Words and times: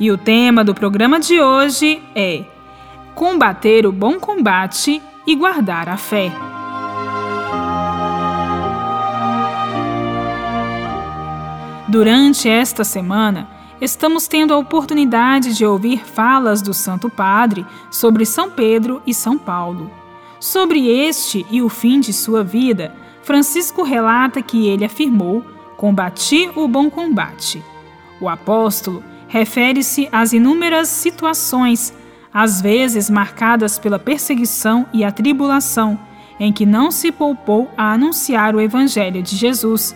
E 0.00 0.10
o 0.10 0.16
tema 0.16 0.64
do 0.64 0.74
programa 0.74 1.20
de 1.20 1.38
hoje 1.42 2.02
é 2.14 2.46
Combater 3.14 3.86
o 3.86 3.92
bom 3.92 4.18
combate 4.18 5.02
e 5.26 5.36
guardar 5.36 5.90
a 5.90 5.98
fé. 5.98 6.32
Durante 11.86 12.48
esta 12.48 12.82
semana, 12.82 13.46
estamos 13.78 14.26
tendo 14.26 14.54
a 14.54 14.56
oportunidade 14.56 15.54
de 15.54 15.66
ouvir 15.66 16.02
falas 16.02 16.62
do 16.62 16.72
Santo 16.72 17.10
Padre 17.10 17.66
sobre 17.90 18.24
São 18.24 18.50
Pedro 18.50 19.02
e 19.06 19.12
São 19.12 19.36
Paulo. 19.36 19.90
Sobre 20.40 20.88
este 20.88 21.44
e 21.50 21.60
o 21.60 21.68
fim 21.68 22.00
de 22.00 22.14
sua 22.14 22.42
vida, 22.42 22.94
Francisco 23.22 23.82
relata 23.82 24.40
que 24.40 24.66
ele 24.66 24.86
afirmou: 24.86 25.44
Combati 25.76 26.50
o 26.56 26.66
bom 26.66 26.88
combate. 26.88 27.62
O 28.18 28.30
apóstolo 28.30 29.04
refere-se 29.30 30.08
às 30.10 30.32
inúmeras 30.32 30.88
situações, 30.88 31.94
às 32.34 32.60
vezes 32.60 33.08
marcadas 33.08 33.78
pela 33.78 33.96
perseguição 33.96 34.86
e 34.92 35.04
a 35.04 35.12
tribulação, 35.12 35.96
em 36.40 36.52
que 36.52 36.66
não 36.66 36.90
se 36.90 37.12
poupou 37.12 37.70
a 37.76 37.92
anunciar 37.92 38.56
o 38.56 38.60
Evangelho 38.60 39.22
de 39.22 39.36
Jesus. 39.36 39.94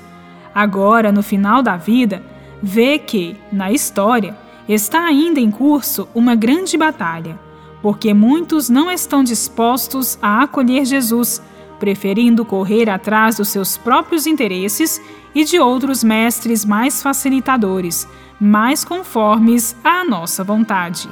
Agora, 0.55 1.11
no 1.11 1.21
final 1.21 1.65
da 1.65 1.77
vida, 1.77 2.23
vê 2.63 2.97
que, 2.97 3.37
na 3.51 3.73
história, 3.73 4.37
está 4.69 5.05
ainda 5.05 5.41
em 5.41 5.51
curso 5.51 6.09
uma 6.15 6.37
grande 6.37 6.79
batalha, 6.79 7.37
porque 7.83 8.15
muitos 8.15 8.69
não 8.69 8.89
estão 8.89 9.25
dispostos 9.25 10.17
a 10.23 10.45
acolher 10.45 10.85
Jesus, 10.85 11.43
preferindo 11.85 12.47
correr 12.47 12.89
atrás 12.89 13.37
dos 13.37 13.49
seus 13.49 13.77
próprios 13.77 14.27
interesses 14.27 15.03
e 15.35 15.45
de 15.45 15.59
outros 15.59 16.03
mestres 16.03 16.65
mais 16.65 17.03
facilitadores 17.03 18.09
mais 18.41 18.87
conformes 18.87 19.77
à 19.85 20.03
nossa 20.03 20.43
vontade. 20.43 21.11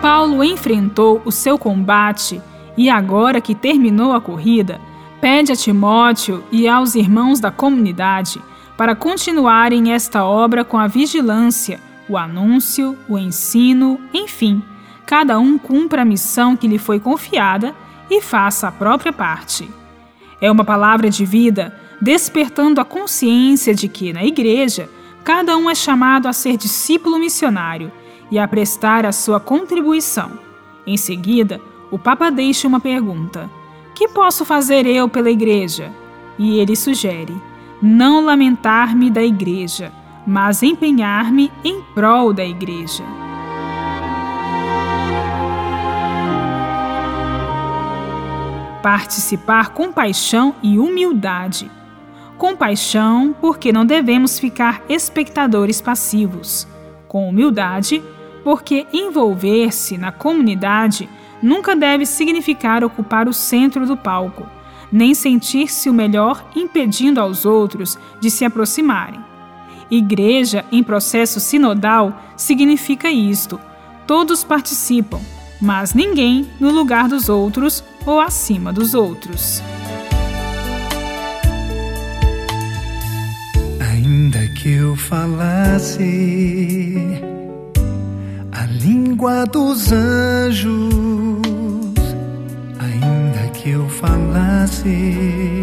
Paulo 0.00 0.42
enfrentou 0.42 1.20
o 1.26 1.30
seu 1.30 1.58
combate 1.58 2.40
e, 2.74 2.88
agora 2.88 3.42
que 3.42 3.54
terminou 3.54 4.14
a 4.14 4.22
corrida, 4.22 4.80
pede 5.20 5.52
a 5.52 5.56
Timóteo 5.56 6.42
e 6.50 6.66
aos 6.66 6.94
irmãos 6.94 7.40
da 7.40 7.50
comunidade 7.50 8.40
para 8.74 8.96
continuarem 8.96 9.92
esta 9.92 10.24
obra 10.24 10.64
com 10.64 10.78
a 10.78 10.86
vigilância, 10.86 11.78
o 12.08 12.16
anúncio, 12.16 12.96
o 13.06 13.18
ensino, 13.18 14.00
enfim, 14.14 14.62
cada 15.10 15.40
um 15.40 15.58
cumpra 15.58 16.02
a 16.02 16.04
missão 16.04 16.56
que 16.56 16.68
lhe 16.68 16.78
foi 16.78 17.00
confiada 17.00 17.74
e 18.08 18.20
faça 18.20 18.68
a 18.68 18.70
própria 18.70 19.12
parte. 19.12 19.68
É 20.40 20.48
uma 20.48 20.62
palavra 20.62 21.10
de 21.10 21.24
vida, 21.24 21.76
despertando 22.00 22.80
a 22.80 22.84
consciência 22.84 23.74
de 23.74 23.88
que, 23.88 24.12
na 24.12 24.24
igreja, 24.24 24.88
cada 25.24 25.56
um 25.56 25.68
é 25.68 25.74
chamado 25.74 26.28
a 26.28 26.32
ser 26.32 26.56
discípulo 26.56 27.18
missionário 27.18 27.90
e 28.30 28.38
a 28.38 28.46
prestar 28.46 29.04
a 29.04 29.10
sua 29.10 29.40
contribuição. 29.40 30.30
Em 30.86 30.96
seguida, 30.96 31.60
o 31.90 31.98
Papa 31.98 32.30
deixa 32.30 32.68
uma 32.68 32.78
pergunta: 32.78 33.50
Que 33.96 34.06
posso 34.06 34.44
fazer 34.44 34.86
eu 34.86 35.08
pela 35.08 35.28
igreja? 35.28 35.90
E 36.38 36.60
ele 36.60 36.76
sugere: 36.76 37.34
Não 37.82 38.24
lamentar-me 38.24 39.10
da 39.10 39.24
igreja, 39.24 39.92
mas 40.24 40.62
empenhar-me 40.62 41.50
em 41.64 41.82
prol 41.96 42.32
da 42.32 42.44
igreja. 42.44 43.02
Participar 48.82 49.70
com 49.70 49.92
paixão 49.92 50.54
e 50.62 50.78
humildade. 50.78 51.70
Com 52.38 52.56
paixão, 52.56 53.34
porque 53.40 53.72
não 53.72 53.84
devemos 53.84 54.38
ficar 54.38 54.82
espectadores 54.88 55.80
passivos. 55.80 56.66
Com 57.06 57.28
humildade, 57.28 58.02
porque 58.42 58.86
envolver-se 58.92 59.98
na 59.98 60.10
comunidade 60.10 61.08
nunca 61.42 61.76
deve 61.76 62.06
significar 62.06 62.84
ocupar 62.84 63.28
o 63.28 63.32
centro 63.32 63.86
do 63.86 63.96
palco, 63.96 64.46
nem 64.90 65.14
sentir-se 65.14 65.88
o 65.88 65.94
melhor 65.94 66.44
impedindo 66.54 67.20
aos 67.20 67.44
outros 67.44 67.98
de 68.20 68.30
se 68.30 68.44
aproximarem. 68.44 69.20
Igreja 69.90 70.64
em 70.70 70.82
processo 70.82 71.40
sinodal 71.40 72.18
significa 72.36 73.10
isto: 73.10 73.60
todos 74.06 74.44
participam, 74.44 75.20
mas 75.60 75.94
ninguém 75.94 76.48
no 76.58 76.70
lugar 76.70 77.08
dos 77.08 77.28
outros 77.28 77.84
ou 78.06 78.20
acima 78.20 78.72
dos 78.72 78.94
outros. 78.94 79.62
Ainda 83.80 84.46
que 84.54 84.72
eu 84.72 84.96
falasse 84.96 86.02
a 88.52 88.66
língua 88.66 89.46
dos 89.46 89.92
anjos, 89.92 90.70
ainda 92.78 93.50
que 93.52 93.70
eu 93.70 93.88
falasse 93.88 95.62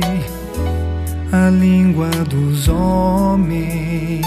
a 1.31 1.49
língua 1.49 2.09
dos 2.29 2.67
homens, 2.67 4.25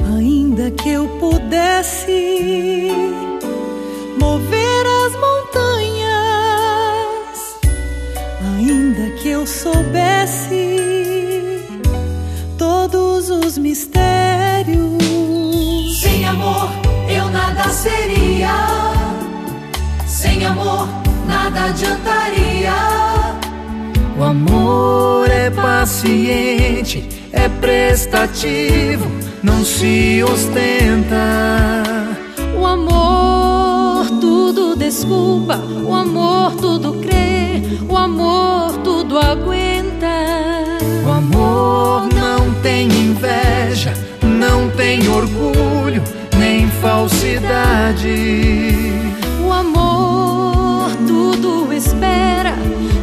ainda 0.00 0.70
que 0.70 0.90
eu 0.90 1.08
pudesse 1.18 2.88
mover 4.18 4.61
eu 9.42 9.46
soubesse 9.46 10.78
todos 12.56 13.28
os 13.28 13.58
mistérios. 13.58 14.00
Sem 16.00 16.24
amor 16.24 16.68
eu 17.08 17.28
nada 17.28 17.68
seria, 17.70 18.54
sem 20.06 20.46
amor 20.46 20.88
nada 21.26 21.64
adiantaria. 21.64 22.72
O 24.16 24.22
amor 24.22 25.28
é 25.28 25.50
paciente, 25.50 27.08
é 27.32 27.48
prestativo, 27.48 29.10
não 29.42 29.64
se 29.64 30.22
ostenta. 30.22 31.16
O 32.56 32.64
amor 32.64 33.01
desculpa, 34.82 35.58
o 35.86 35.94
amor 35.94 36.52
tudo 36.56 36.94
crê, 36.94 37.62
o 37.88 37.96
amor 37.96 38.72
tudo 38.82 39.16
aguenta. 39.16 40.06
O 41.06 41.10
amor 41.10 42.08
não 42.12 42.52
tem 42.62 42.88
inveja, 42.88 43.94
não 44.22 44.68
tem 44.70 45.08
orgulho, 45.08 46.02
nem 46.36 46.68
falsidade. 46.68 48.08
O 49.46 49.52
amor 49.52 50.90
tudo 51.06 51.72
espera, 51.72 52.54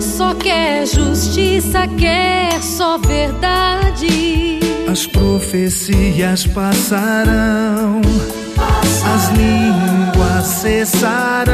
só 0.02 0.34
quer 0.34 0.86
justiça, 0.86 1.88
quer 1.88 2.62
só 2.62 2.98
verdade. 2.98 4.60
As 4.92 5.08
profecias 5.08 6.46
passarão, 6.48 8.02
as 9.16 9.30
línguas 9.30 10.09
cessarão, 10.42 11.54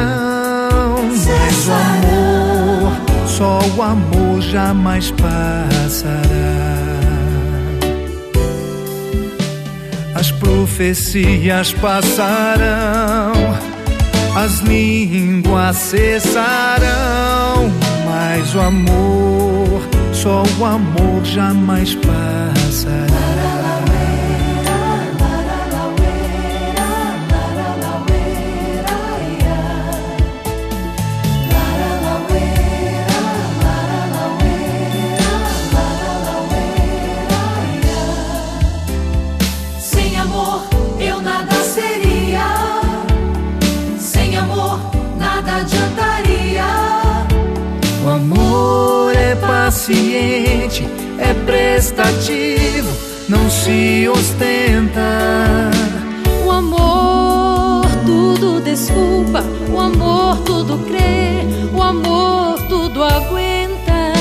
mas 1.26 1.68
o 1.68 1.72
amor, 1.74 2.92
só 3.28 3.60
o 3.76 3.82
amor 3.82 4.42
jamais 4.42 5.12
passará. 5.12 6.76
As 10.14 10.32
profecias 10.32 11.74
passarão, 11.74 13.34
as 14.36 14.60
línguas 14.60 15.76
cessarão, 15.76 17.72
mas 18.06 18.56
o 18.56 18.60
amor, 18.60 19.82
só 20.14 20.44
o 20.58 20.66
amor 20.66 21.24
jamais 21.24 21.96
passará. 21.96 23.15
Paciente, 49.86 50.84
é 51.20 51.32
prestativo, 51.46 52.90
não 53.30 53.48
se 53.52 54.10
ostenta. 54.10 55.70
O 56.44 56.50
amor 56.50 57.86
tudo 58.04 58.60
desculpa, 58.62 59.44
o 59.72 59.80
amor 59.80 60.38
tudo 60.38 60.80
crê, 60.88 61.46
o 61.72 61.84
amor 61.84 62.60
tudo 62.68 63.04
aguenta. 63.04 64.14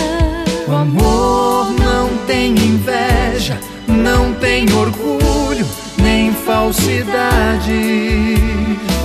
O 0.69 0.73
amor 0.73 1.73
não 1.81 2.11
tem 2.27 2.51
inveja, 2.51 3.59
não 3.89 4.35
tem 4.35 4.71
orgulho, 4.71 5.67
nem 5.97 6.31
falsidade. 6.31 7.73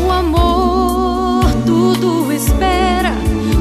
O 0.05 0.11
amor 0.11 1.45
tudo 1.65 2.33
espera, 2.33 3.13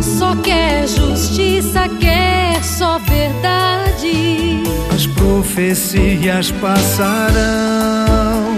só 0.03 0.35
quer 0.35 0.89
justiça, 0.89 1.89
quer 2.01 2.38
só 2.65 2.99
verdade. 2.99 4.63
As 4.95 5.07
profecias 5.07 6.51
passarão, 6.53 7.37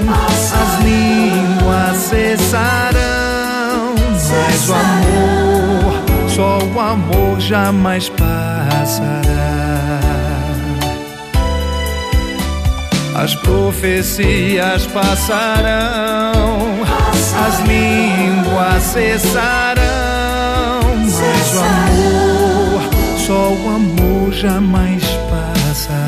as 0.09 0.81
línguas 0.83 1.97
cessarão, 1.99 3.95
mas 4.31 4.69
o 4.69 4.75
amor, 4.75 6.03
só 6.29 6.59
o 6.59 6.81
amor 6.81 7.41
jamais 7.41 8.09
passará. 8.09 9.41
As 13.15 13.35
profecias 13.35 14.87
passarão, 14.87 16.81
as 17.47 17.61
línguas 17.69 18.83
cessarão, 18.83 19.81
mas 21.05 21.55
o 21.55 21.59
amor, 21.59 22.00
o 23.53 23.69
amor 23.69 24.33
jamais 24.33 25.05
passará. 25.29 26.07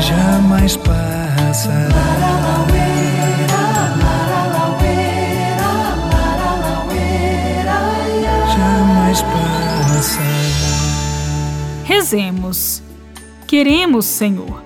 Jamais 0.00 0.76
passará. 0.76 2.00
Jamais 8.56 9.22
passará. 9.22 10.30
Rezemos. 11.84 12.82
Queremos, 13.46 14.06
Senhor, 14.06 14.62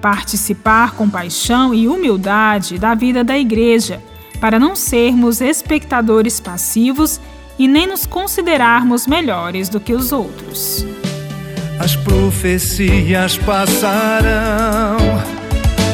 participar 0.00 0.92
com 0.92 1.08
paixão 1.08 1.74
e 1.74 1.88
humildade 1.88 2.78
da 2.78 2.94
vida 2.94 3.24
da 3.24 3.38
Igreja, 3.38 4.02
para 4.40 4.58
não 4.58 4.76
sermos 4.76 5.40
espectadores 5.40 6.40
passivos 6.40 7.20
e 7.58 7.66
nem 7.66 7.86
nos 7.86 8.06
considerarmos 8.06 9.06
melhores 9.06 9.68
do 9.68 9.80
que 9.80 9.92
os 9.92 10.12
outros. 10.12 10.86
As 11.78 11.94
profecias 11.94 13.36
passarão, 13.38 14.96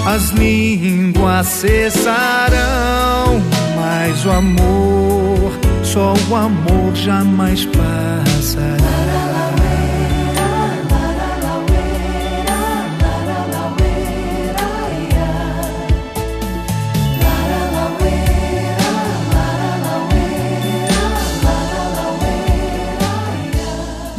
as 0.06 0.31
línguas 0.31 1.47
cessarão, 1.47 3.43
mas 3.77 4.25
o 4.25 4.31
amor, 4.31 5.53
só 5.83 6.15
o 6.31 6.37
amor 6.37 6.95
jamais 6.95 7.65
passará. 7.67 9.01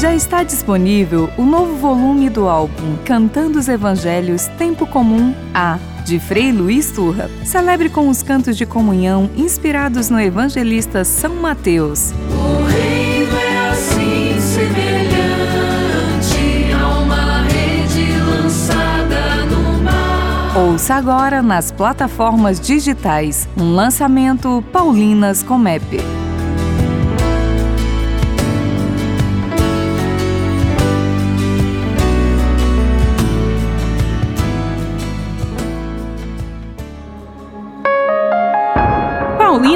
Já 0.00 0.14
está 0.14 0.42
disponível 0.42 1.28
o 1.36 1.44
novo 1.44 1.76
volume 1.76 2.30
do 2.30 2.48
álbum 2.48 2.96
Cantando 3.04 3.58
os 3.58 3.68
Evangelhos 3.68 4.46
Tempo 4.56 4.86
Comum 4.86 5.34
A, 5.52 5.78
de 6.06 6.18
Frei 6.18 6.50
Luiz 6.50 6.90
Turra. 6.90 7.30
Celebre 7.44 7.90
com 7.90 8.08
os 8.08 8.22
cantos 8.22 8.56
de 8.56 8.64
comunhão 8.64 9.28
inspirados 9.36 10.08
no 10.08 10.18
evangelista 10.18 11.04
São 11.04 11.34
Mateus. 11.34 12.14
O 12.30 12.64
reino 12.64 13.36
é 13.36 13.68
assim 13.68 14.40
semelhante 14.40 15.12
a 16.72 16.98
uma 16.98 17.42
rede 17.42 18.10
lançada 18.22 19.44
no 19.50 19.82
mar. 19.82 20.56
Ouça 20.56 20.94
agora 20.94 21.42
nas 21.42 21.70
plataformas 21.70 22.58
digitais 22.58 23.46
um 23.54 23.74
lançamento 23.74 24.64
Paulinas 24.72 25.42
Comep. 25.42 26.19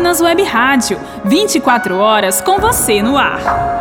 Paulinas 0.05 0.21
Web 0.21 0.43
Rádio, 0.43 1.01
24 1.25 1.97
horas 1.97 2.43
com 2.43 2.59
você 2.59 3.03
no 3.03 3.17
ar. 3.17 3.74